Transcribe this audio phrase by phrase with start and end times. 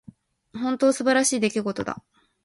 [0.55, 2.03] 本当に素晴らしい出来事だ。